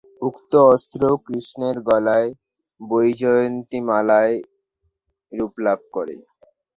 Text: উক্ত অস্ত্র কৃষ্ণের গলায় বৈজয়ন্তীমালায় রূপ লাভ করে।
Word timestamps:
উক্ত 0.21 0.51
অস্ত্র 0.71 1.01
কৃষ্ণের 1.25 1.77
গলায় 1.89 2.29
বৈজয়ন্তীমালায় 2.81 4.35
রূপ 5.31 5.53
লাভ 5.65 5.79
করে। 5.95 6.15